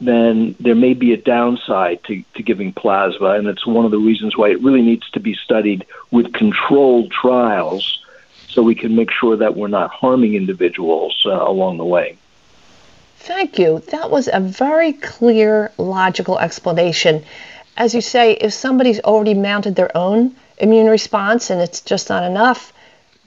[0.00, 3.30] then there may be a downside to, to giving plasma.
[3.30, 7.10] And it's one of the reasons why it really needs to be studied with controlled
[7.10, 8.02] trials
[8.48, 12.16] so we can make sure that we're not harming individuals uh, along the way.
[13.18, 13.80] Thank you.
[13.90, 17.24] That was a very clear, logical explanation.
[17.76, 22.22] As you say, if somebody's already mounted their own immune response and it's just not
[22.22, 22.72] enough,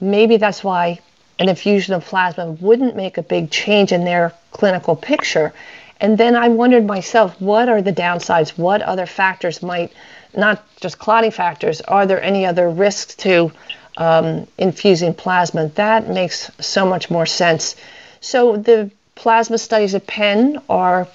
[0.00, 1.00] maybe that's why
[1.38, 5.52] an infusion of plasma wouldn't make a big change in their clinical picture.
[6.00, 8.50] And then I wondered myself, what are the downsides?
[8.58, 9.92] What other factors might,
[10.36, 13.52] not just clotting factors, are there any other risks to
[13.96, 15.68] um, infusing plasma?
[15.68, 17.76] That makes so much more sense.
[18.20, 21.08] So the plasma studies at Penn are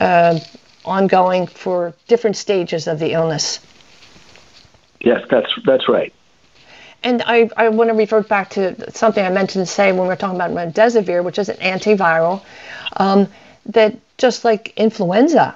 [0.00, 0.38] uh,
[0.84, 3.60] ongoing for different stages of the illness.
[5.00, 6.12] Yes, that's that's right.
[7.04, 10.08] And I, I want to revert back to something I mentioned, to say when we
[10.08, 12.42] were talking about remdesivir, which is an antiviral,
[12.96, 13.28] um,
[13.66, 15.54] that just like influenza,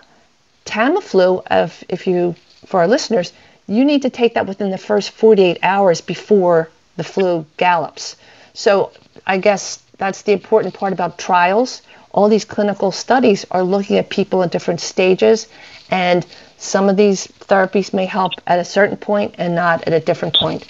[0.67, 3.33] Tamiflu, if, if you, for our listeners,
[3.67, 8.17] you need to take that within the first 48 hours before the flu gallops.
[8.53, 8.93] So
[9.27, 11.81] I guess that's the important part about trials.
[12.13, 15.49] All these clinical studies are looking at people in different stages,
[15.91, 16.27] and
[16.59, 20.35] some of these therapies may help at a certain point and not at a different
[20.35, 20.67] point.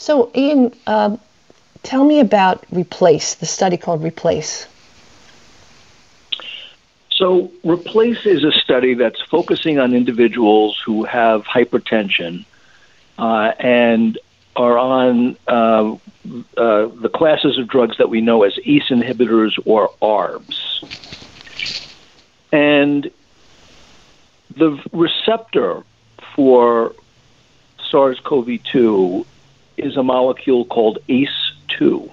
[0.00, 1.18] So, Ian, uh,
[1.82, 4.66] tell me about Replace, the study called Replace.
[7.10, 12.46] So, Replace is a study that's focusing on individuals who have hypertension
[13.18, 14.18] uh, and
[14.56, 15.96] are on uh,
[16.56, 20.82] uh, the classes of drugs that we know as ACE inhibitors or ARBs.
[22.50, 23.10] And
[24.56, 25.82] the receptor
[26.34, 26.94] for
[27.90, 29.26] SARS CoV 2
[29.84, 32.10] is a molecule called ACE2.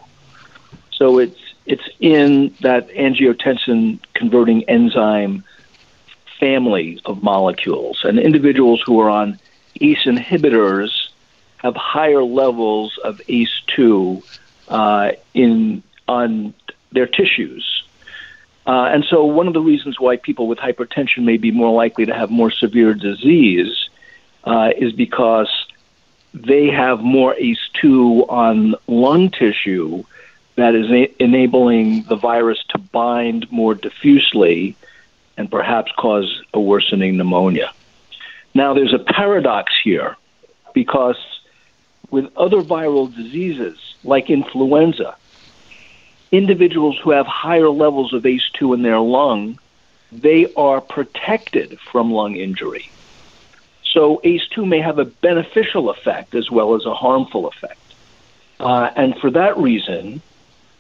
[0.91, 5.43] So it's it's in that angiotensin converting enzyme
[6.39, 8.01] family of molecules.
[8.03, 9.39] And individuals who are on
[9.81, 11.09] ACE inhibitors
[11.57, 14.23] have higher levels of ACE2
[14.69, 16.53] uh, in on
[16.91, 17.83] their tissues.
[18.65, 22.05] Uh, and so, one of the reasons why people with hypertension may be more likely
[22.05, 23.89] to have more severe disease
[24.43, 25.49] uh, is because
[26.33, 30.03] they have more ACE2 on lung tissue
[30.55, 34.75] that is a- enabling the virus to bind more diffusely
[35.37, 37.71] and perhaps cause a worsening pneumonia.
[38.53, 40.17] Now, there's a paradox here
[40.73, 41.17] because
[42.09, 45.15] with other viral diseases like influenza,
[46.31, 49.59] individuals who have higher levels of ACE2 in their lung,
[50.11, 52.89] they are protected from lung injury.
[53.91, 57.79] So ACE2 may have a beneficial effect as well as a harmful effect.
[58.59, 60.21] Uh, and for that reason,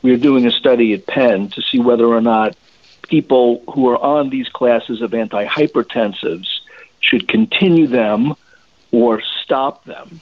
[0.01, 2.55] we are doing a study at Penn to see whether or not
[3.07, 6.47] people who are on these classes of antihypertensives
[6.99, 8.35] should continue them
[8.91, 10.19] or stop them.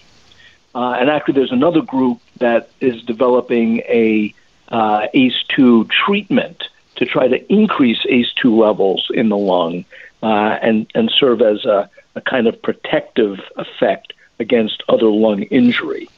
[0.74, 4.34] Uh, and actually, there's another group that is developing a
[4.70, 6.64] uh, ACE2 treatment
[6.96, 9.86] to try to increase ACE2 levels in the lung
[10.22, 16.10] uh, and and serve as a a kind of protective effect against other lung injury.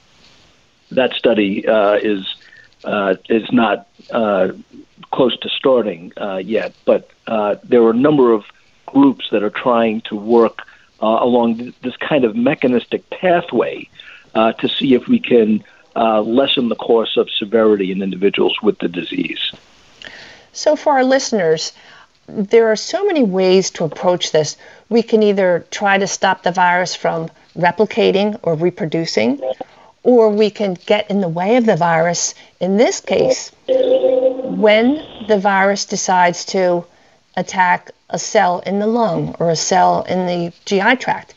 [0.92, 2.36] That study uh, is
[2.84, 4.50] uh, is not uh,
[5.12, 8.46] close to starting uh, yet, but uh, there are a number of
[8.86, 10.60] groups that are trying to work
[11.02, 13.90] uh, along this kind of mechanistic pathway
[14.60, 15.64] to see if we can
[15.96, 19.52] lessen the course of severity in individuals with the disease.
[20.54, 21.74] So, for our listeners,
[22.28, 24.58] there are so many ways to approach this.
[24.90, 29.42] We can either try to stop the virus from replicating or reproducing,
[30.04, 32.36] or we can get in the way of the virus.
[32.60, 36.86] In this case, when the virus decides to
[37.36, 41.34] attack a cell in the lung or a cell in the GI tract,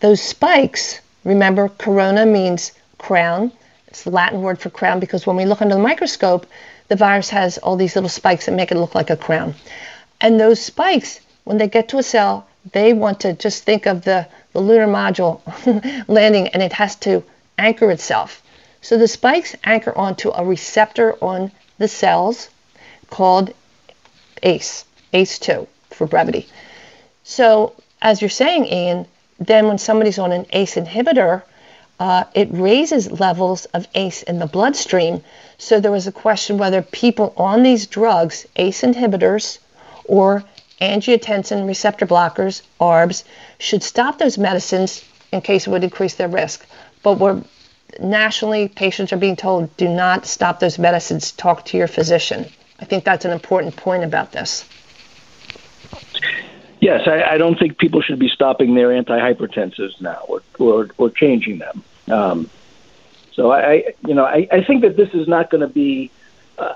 [0.00, 3.52] those spikes, remember, corona means crown.
[3.86, 6.46] It's the Latin word for crown because when we look under the microscope,
[6.88, 9.54] the virus has all these little spikes that make it look like a crown.
[10.20, 14.04] And those spikes, when they get to a cell, they want to just think of
[14.04, 15.40] the, the lunar module
[16.08, 17.22] landing and it has to
[17.56, 18.42] anchor itself.
[18.80, 22.48] So the spikes anchor onto a receptor on the cells
[23.10, 23.54] called
[24.42, 26.48] ACE, ACE2 for brevity.
[27.24, 29.06] So, as you're saying, Ian,
[29.38, 31.42] then when somebody's on an ACE inhibitor,
[32.00, 35.22] uh, it raises levels of ACE in the bloodstream.
[35.58, 39.58] So, there was a question whether people on these drugs, ACE inhibitors,
[40.08, 40.42] or
[40.80, 43.24] angiotensin receptor blockers, ARBs,
[43.58, 46.66] should stop those medicines in case it would increase their risk.
[47.02, 47.42] But we're
[48.00, 52.46] nationally, patients are being told do not stop those medicines, talk to your physician.
[52.80, 54.64] I think that's an important point about this.
[56.80, 61.10] Yes, I, I don't think people should be stopping their antihypertensives now or, or, or
[61.10, 61.82] changing them.
[62.08, 62.50] Um,
[63.32, 66.10] so I, you know, I, I think that this is not going to be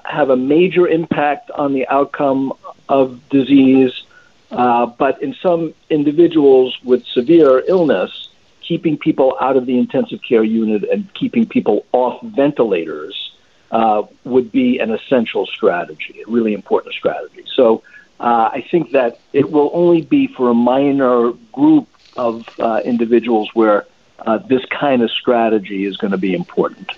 [0.05, 2.53] have a major impact on the outcome
[2.89, 4.05] of disease,
[4.51, 8.29] uh, but in some individuals with severe illness,
[8.61, 13.33] keeping people out of the intensive care unit and keeping people off ventilators
[13.71, 17.45] uh, would be an essential strategy, a really important strategy.
[17.55, 17.83] So
[18.21, 23.51] uh, I think that it will only be for a minor group of uh, individuals
[23.55, 23.87] where
[24.19, 26.93] uh, this kind of strategy is going to be important.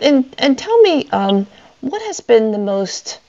[0.00, 1.46] And and tell me, um,
[1.80, 3.20] what has been the most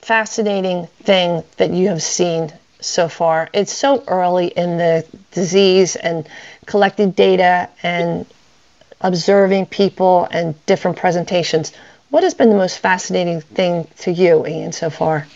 [0.00, 3.48] fascinating thing that you have seen so far?
[3.52, 6.28] It's so early in the disease and
[6.66, 8.26] collecting data and
[9.00, 11.72] observing people and different presentations.
[12.10, 15.26] What has been the most fascinating thing to you, Ian, so far?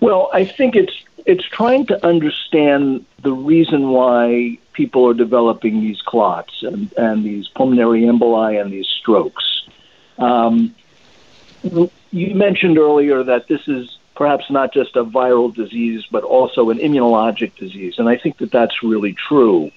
[0.00, 0.94] Well, I think it's
[1.26, 7.48] it's trying to understand the reason why people are developing these clots and, and these
[7.48, 9.46] pulmonary emboli and these strokes.
[10.18, 10.72] Um,
[12.12, 16.78] you mentioned earlier that this is perhaps not just a viral disease, but also an
[16.78, 17.98] immunologic disease.
[17.98, 19.72] And I think that that's really true.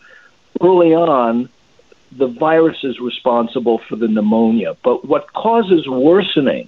[0.61, 1.49] Early on,
[2.11, 6.67] the virus is responsible for the pneumonia, but what causes worsening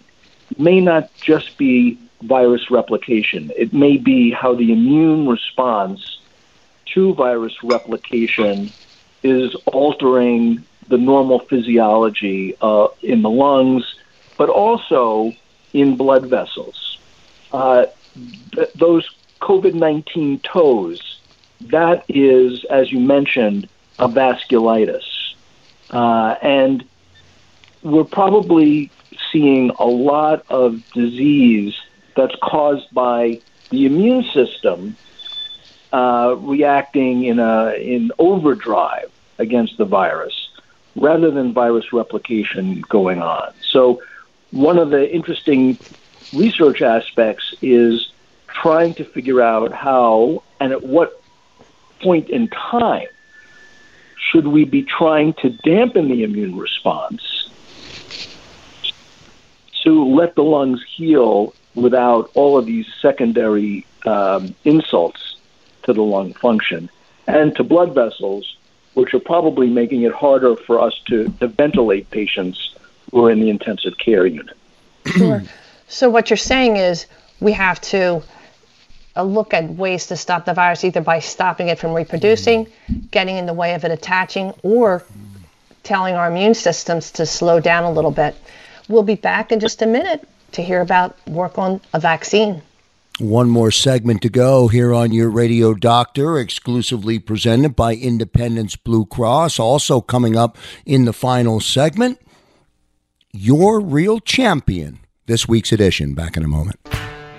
[0.57, 3.51] may not just be virus replication.
[3.55, 5.99] It may be how the immune response
[6.93, 8.73] to virus replication
[9.23, 13.83] is altering the normal physiology uh, in the lungs,
[14.37, 15.33] but also
[15.73, 16.97] in blood vessels.
[17.51, 17.85] Uh,
[18.53, 19.09] th- those
[19.41, 21.19] COVID 19 toes,
[21.61, 23.67] that is, as you mentioned,
[23.99, 25.03] a vasculitis.
[25.89, 26.83] Uh, and
[27.83, 28.91] we're probably
[29.31, 31.73] seeing a lot of disease
[32.15, 34.97] that's caused by the immune system
[35.93, 40.33] uh, reacting in a in overdrive against the virus,
[40.95, 43.53] rather than virus replication going on.
[43.71, 44.01] So,
[44.51, 45.77] one of the interesting
[46.33, 48.11] research aspects is
[48.47, 51.21] trying to figure out how and at what
[52.01, 53.07] point in time
[54.31, 57.21] should we be trying to dampen the immune response
[59.83, 65.22] to let the lungs heal without all of these secondary um, insults
[65.83, 66.89] to the lung function
[67.27, 68.57] and to blood vessels,
[68.93, 72.75] which are probably making it harder for us to, to ventilate patients
[73.11, 74.55] who are in the intensive care unit.
[75.05, 75.43] Sure.
[75.87, 77.05] So, what you're saying is
[77.39, 78.23] we have to
[79.15, 82.67] uh, look at ways to stop the virus either by stopping it from reproducing,
[83.11, 85.03] getting in the way of it attaching, or
[85.83, 88.35] telling our immune systems to slow down a little bit.
[88.87, 92.61] We'll be back in just a minute to hear about work on a vaccine.
[93.19, 99.05] One more segment to go here on your radio doctor, exclusively presented by Independence Blue
[99.05, 99.59] Cross.
[99.59, 102.19] Also coming up in the final segment,
[103.31, 104.97] your real champion,
[105.27, 106.15] this week's edition.
[106.15, 106.79] Back in a moment.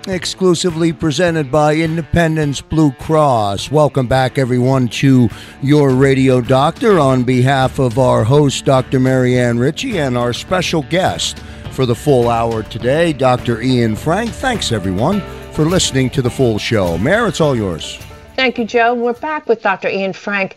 [0.06, 3.70] exclusively presented by Independence Blue Cross.
[3.70, 5.28] Welcome back, everyone, to
[5.62, 9.00] your radio doctor on behalf of our host, Dr.
[9.00, 11.38] Marianne Ritchie, and our special guest
[11.70, 13.60] for the full hour today, Dr.
[13.62, 14.30] Ian Frank.
[14.30, 15.20] Thanks, everyone,
[15.54, 16.98] for listening to the full show.
[16.98, 17.96] Mayor, it's all yours.
[18.34, 18.92] Thank you, Joe.
[18.94, 19.88] We're back with Dr.
[19.88, 20.56] Ian Frank.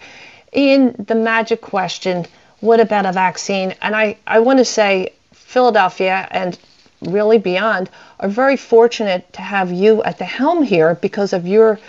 [0.56, 2.26] Ian, the magic question
[2.60, 3.76] what about a vaccine?
[3.82, 6.58] And I, I want to say, Philadelphia and
[7.02, 7.90] really beyond
[8.20, 11.80] are very fortunate to have you at the helm here because of your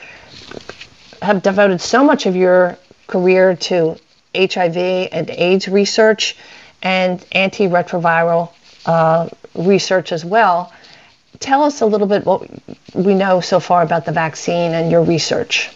[1.22, 3.96] have devoted so much of your career to
[4.36, 6.36] HIV and AIDS research
[6.82, 8.52] and antiretroviral
[8.86, 10.72] uh, research as well.
[11.40, 12.48] Tell us a little bit what
[12.94, 15.70] we know so far about the vaccine and your research.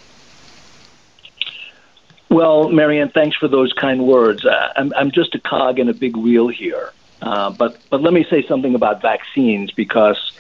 [2.29, 4.45] Well, Marianne, thanks for those kind words.
[4.45, 6.93] Uh, I'm, I'm just a cog in a big wheel here.
[7.21, 10.33] Uh, but but let me say something about vaccines because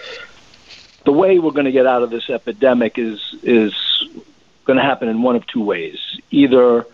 [1.04, 3.74] the way we're going to get out of this epidemic is is
[4.64, 5.98] going to happen in one of two ways.
[6.30, 6.86] Either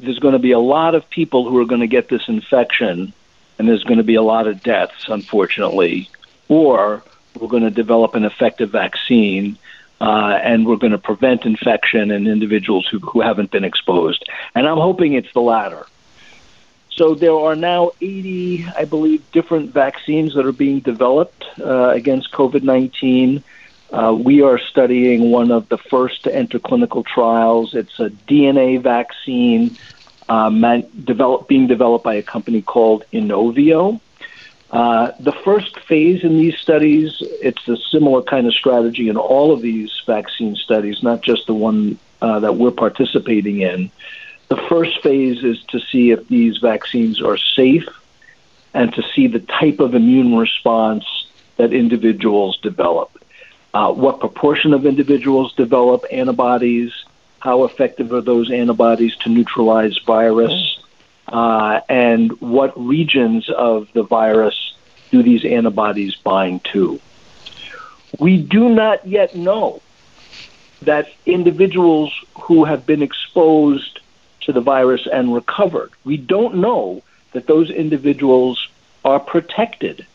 [0.00, 3.12] there's going to be a lot of people who are going to get this infection,
[3.58, 6.08] and there's going to be a lot of deaths, unfortunately,
[6.48, 7.02] or
[7.38, 9.56] we're going to develop an effective vaccine.
[10.00, 14.28] Uh, and we're going to prevent infection in individuals who, who haven't been exposed.
[14.52, 15.86] And I'm hoping it's the latter.
[16.90, 22.32] So there are now 80, I believe, different vaccines that are being developed uh, against
[22.32, 23.42] COVID 19.
[23.92, 27.74] Uh, we are studying one of the first to enter clinical trials.
[27.74, 29.76] It's a DNA vaccine
[30.28, 34.00] uh, man- develop, being developed by a company called Inovio.
[34.72, 39.52] Uh, the first phase in these studies, it's a similar kind of strategy in all
[39.52, 43.90] of these vaccine studies, not just the one uh, that we're participating in.
[44.48, 47.86] The first phase is to see if these vaccines are safe
[48.72, 51.04] and to see the type of immune response
[51.58, 53.10] that individuals develop.
[53.74, 56.92] Uh, what proportion of individuals develop antibodies?
[57.40, 60.78] How effective are those antibodies to neutralize virus?
[61.28, 64.74] Uh, and what regions of the virus
[65.10, 67.00] do these antibodies bind to?
[68.18, 69.80] We do not yet know
[70.82, 74.00] that individuals who have been exposed
[74.42, 75.92] to the virus and recovered.
[76.04, 77.02] We don't know
[77.32, 78.68] that those individuals
[79.04, 80.06] are protected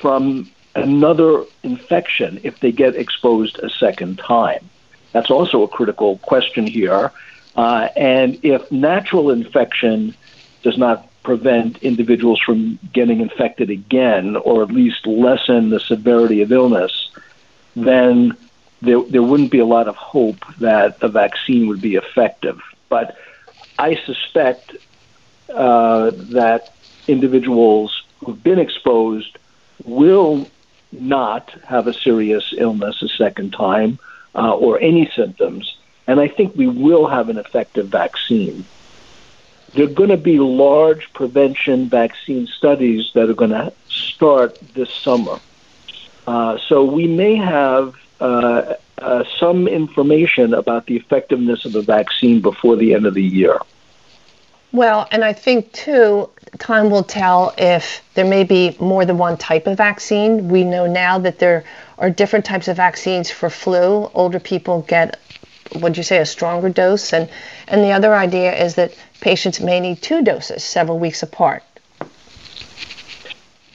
[0.00, 4.68] from another infection if they get exposed a second time.
[5.12, 7.12] That's also a critical question here.
[7.56, 10.14] Uh, and if natural infection
[10.68, 16.52] does not prevent individuals from getting infected again, or at least lessen the severity of
[16.52, 16.94] illness,
[17.74, 18.36] then
[18.82, 22.60] there, there wouldn't be a lot of hope that a vaccine would be effective.
[22.88, 23.16] But
[23.78, 24.76] I suspect
[25.48, 26.10] uh,
[26.40, 26.74] that
[27.06, 27.88] individuals
[28.22, 29.32] who've been exposed
[29.84, 30.50] will
[30.92, 31.44] not
[31.74, 33.98] have a serious illness a second time
[34.34, 35.64] uh, or any symptoms.
[36.06, 38.64] And I think we will have an effective vaccine.
[39.74, 44.92] There are going to be large prevention vaccine studies that are going to start this
[44.92, 45.38] summer.
[46.26, 52.40] Uh, so we may have uh, uh, some information about the effectiveness of the vaccine
[52.40, 53.58] before the end of the year.
[54.72, 59.38] Well, and I think too, time will tell if there may be more than one
[59.38, 60.48] type of vaccine.
[60.48, 61.64] We know now that there
[61.96, 64.10] are different types of vaccines for flu.
[64.12, 65.18] Older people get,
[65.74, 67.28] would you say, a stronger dose, and
[67.68, 71.62] and the other idea is that patients may need two doses several weeks apart.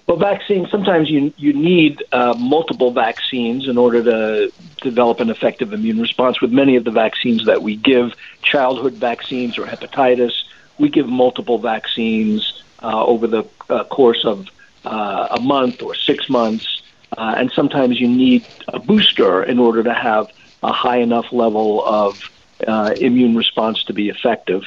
[0.08, 5.72] Well, vaccines, sometimes you, you need uh, multiple vaccines in order to develop an effective
[5.72, 6.42] immune response.
[6.42, 10.34] With many of the vaccines that we give, childhood vaccines or hepatitis,
[10.78, 14.50] we give multiple vaccines uh, over the uh, course of
[14.84, 16.82] uh, a month or six months.
[17.18, 20.30] Uh, and sometimes you need a booster in order to have
[20.64, 22.30] a high enough level of
[22.68, 24.64] uh, immune response to be effective.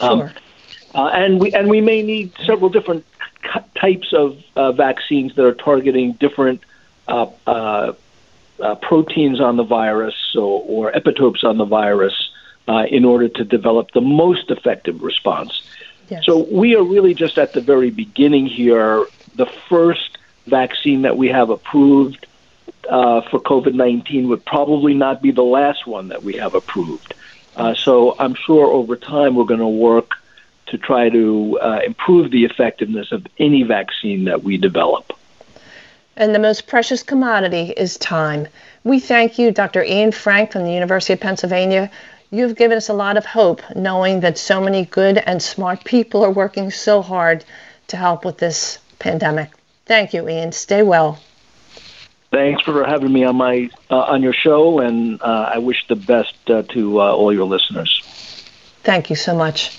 [0.00, 0.32] Um, sure.
[0.94, 3.04] and we and we may need several different
[3.74, 6.62] types of uh, vaccines that are targeting different
[7.08, 7.92] uh, uh,
[8.60, 12.30] uh, proteins on the virus or, or, epitopes on the virus
[12.68, 15.62] uh, in order to develop the most effective response.
[16.08, 16.26] Yes.
[16.26, 19.06] So we are really just at the very beginning here.
[19.36, 22.26] The first vaccine that we have approved
[22.88, 27.14] uh, for COVID 19 would probably not be the last one that we have approved.
[27.76, 30.14] so I'm sure over time we're going to work
[30.70, 35.12] to try to uh, improve the effectiveness of any vaccine that we develop.
[36.16, 38.48] And the most precious commodity is time.
[38.84, 39.82] We thank you, Dr.
[39.82, 41.90] Ian Frank from the University of Pennsylvania.
[42.30, 46.24] You've given us a lot of hope knowing that so many good and smart people
[46.24, 47.44] are working so hard
[47.88, 49.50] to help with this pandemic.
[49.86, 50.52] Thank you, Ian.
[50.52, 51.18] Stay well.
[52.30, 55.96] Thanks for having me on my uh, on your show, and uh, I wish the
[55.96, 58.00] best uh, to uh, all your listeners.
[58.84, 59.76] Thank you so much.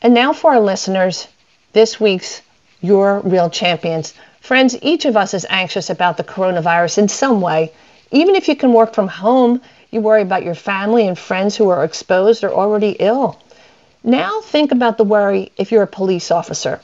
[0.00, 1.26] And now for our listeners,
[1.72, 2.42] this week's
[2.80, 4.14] Your Real Champions.
[4.40, 7.72] Friends, each of us is anxious about the coronavirus in some way.
[8.12, 9.60] Even if you can work from home,
[9.90, 13.36] you worry about your family and friends who are exposed or already ill.
[14.04, 16.80] Now think about the worry if you're a police officer.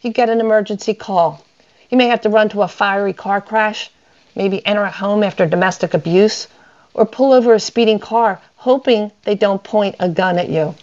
[0.00, 1.44] You get an emergency call.
[1.90, 3.90] You may have to run to a fiery car crash,
[4.34, 6.46] maybe enter a home after domestic abuse,
[6.94, 10.74] or pull over a speeding car hoping they don't point a gun at you.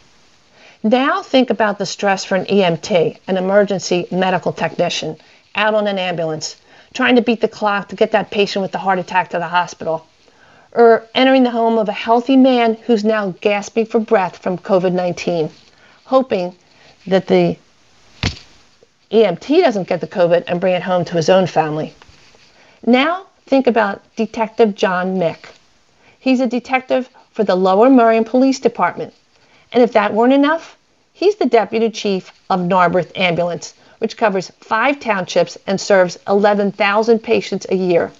[0.82, 5.16] Now think about the stress for an EMT, an emergency medical technician,
[5.54, 6.56] out on an ambulance,
[6.94, 9.48] trying to beat the clock to get that patient with the heart attack to the
[9.48, 10.08] hospital,
[10.72, 14.94] or entering the home of a healthy man who's now gasping for breath from COVID
[14.94, 15.52] 19,
[16.06, 16.56] hoping
[17.06, 17.58] that the
[19.12, 21.94] EMT doesn't get the COVID and bring it home to his own family.
[22.86, 25.50] Now think about Detective John Mick.
[26.20, 29.14] He's a detective for the Lower Merion Police Department.
[29.72, 30.78] And if that weren't enough,
[31.14, 37.66] he's the deputy chief of Narberth Ambulance, which covers five townships and serves 11,000 patients
[37.70, 38.12] a year.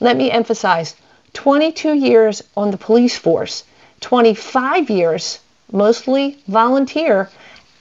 [0.00, 0.96] Let me emphasize
[1.32, 3.64] 22 years on the police force,
[4.00, 5.40] 25 years,
[5.72, 7.30] mostly volunteer,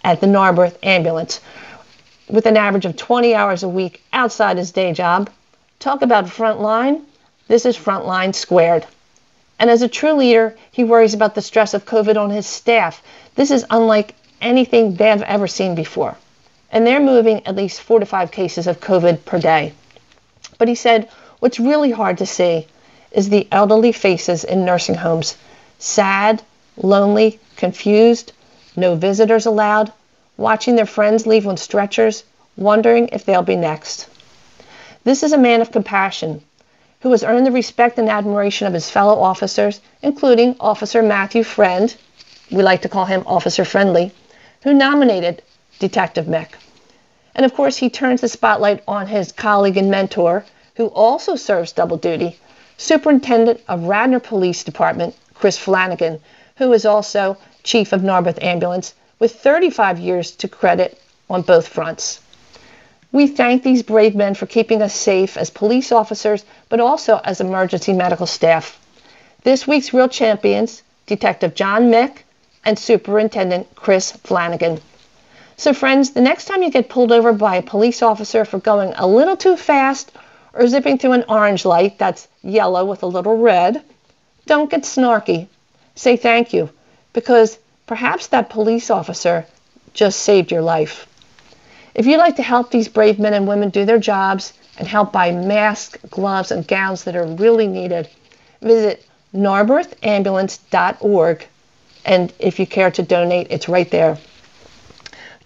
[0.04, 1.42] at the Narberth Ambulance,
[2.34, 5.30] with an average of 20 hours a week outside his day job.
[5.78, 7.04] Talk about frontline.
[7.48, 8.88] This is frontline squared.
[9.60, 13.04] And as a true leader, he worries about the stress of COVID on his staff.
[13.36, 16.18] This is unlike anything they've ever seen before.
[16.72, 19.74] And they're moving at least four to five cases of COVID per day.
[20.58, 22.66] But he said, what's really hard to see
[23.12, 25.38] is the elderly faces in nursing homes
[25.78, 26.42] sad,
[26.78, 28.32] lonely, confused,
[28.76, 29.92] no visitors allowed,
[30.38, 32.24] watching their friends leave on stretchers,
[32.56, 34.08] wondering if they'll be next.
[35.04, 36.42] This is a man of compassion
[37.02, 41.94] who has earned the respect and admiration of his fellow officers, including Officer Matthew Friend,
[42.50, 44.12] we like to call him Officer Friendly,
[44.64, 45.42] who nominated
[45.80, 46.50] Detective Mick.
[47.36, 51.74] And of course, he turns the spotlight on his colleague and mentor, who also serves
[51.74, 52.40] double duty,
[52.78, 56.22] Superintendent of Radnor Police Department, Chris Flanagan,
[56.56, 62.20] who is also Chief of Narberth Ambulance with 35 years to credit on both fronts.
[63.11, 67.41] We thank these brave men for keeping us safe as police officers, but also as
[67.41, 68.80] emergency medical staff.
[69.43, 72.24] This week's real champions, Detective John Mick
[72.66, 74.80] and Superintendent Chris Flanagan.
[75.57, 78.93] So, friends, the next time you get pulled over by a police officer for going
[78.95, 80.11] a little too fast
[80.53, 83.84] or zipping through an orange light that's yellow with a little red,
[84.45, 85.47] don't get snarky.
[85.95, 86.70] Say thank you,
[87.14, 87.59] because
[87.94, 89.46] perhaps that police officer
[89.94, 91.06] just saved your life.
[91.94, 95.12] If you'd like to help these brave men and women do their jobs and help
[95.12, 98.10] buy masks, gloves, and gowns that are really needed,
[98.64, 101.48] visit narberthambulance.org.
[102.04, 104.18] And if you care to donate, it's right there.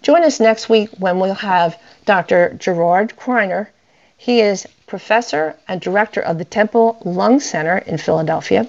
[0.00, 2.54] Join us next week when we'll have Dr.
[2.54, 3.68] Gerard Criner.
[4.16, 8.66] He is professor and director of the Temple Lung Center in Philadelphia.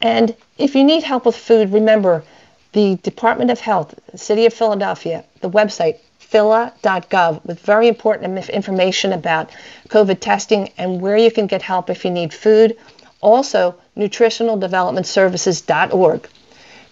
[0.00, 2.24] And if you need help with food, remember
[2.72, 9.50] the Department of Health, City of Philadelphia, the website phila.gov with very important information about
[9.88, 12.76] COVID testing and where you can get help if you need food.
[13.20, 16.28] Also, nutritionaldevelopmentservices.org.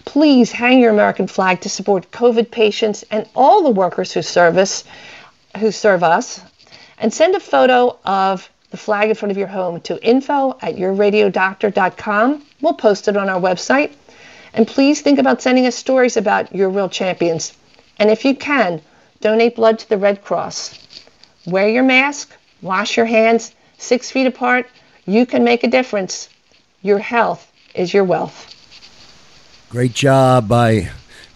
[0.04, 4.82] Please hang your American flag to support COVID patients and all the workers who service
[5.58, 6.40] who serve us.
[6.98, 10.74] And send a photo of the flag in front of your home to info at
[10.76, 12.44] yourradiodoctor.com.
[12.60, 13.92] We'll post it on our website.
[14.58, 17.54] And please think about sending us stories about your real champions.
[17.98, 18.82] And if you can,
[19.20, 20.78] Donate blood to the Red Cross.
[21.46, 22.30] Wear your mask,
[22.62, 24.68] wash your hands six feet apart.
[25.06, 26.28] You can make a difference.
[26.82, 28.54] Your health is your wealth.
[29.70, 30.90] Great job by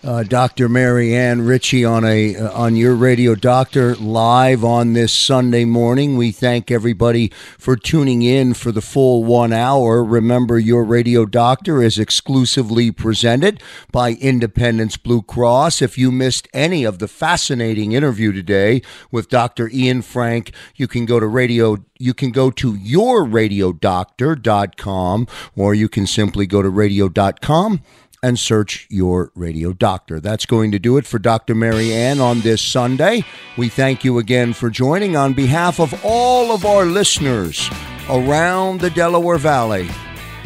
[0.05, 0.69] uh, Dr.
[0.69, 6.17] Mary Ann Ritchie on a uh, on your radio doctor live on this Sunday morning.
[6.17, 7.29] We thank everybody
[7.59, 10.03] for tuning in for the full one hour.
[10.03, 15.83] Remember, your radio doctor is exclusively presented by Independence Blue Cross.
[15.83, 19.71] If you missed any of the fascinating interview today with Dr.
[19.73, 26.05] Ian Frank, you can go to radio you can go to yourradiodoctor.com or you can
[26.05, 27.81] simply go to radio.com
[28.23, 30.21] and search your radio doctor.
[30.21, 31.55] That's going to do it for Dr.
[31.55, 33.25] Mary Ann on this Sunday.
[33.57, 37.69] We thank you again for joining on behalf of all of our listeners
[38.09, 39.89] around the Delaware Valley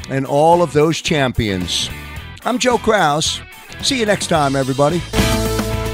[0.08, 1.90] and all of those champions.
[2.44, 3.40] I'm Joe Kraus.
[3.82, 5.00] See you next time, everybody.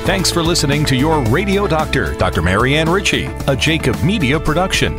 [0.04, 2.42] Thanks for listening to your radio doctor, Dr.
[2.42, 4.98] Marianne Ritchie, a Jacob Media production.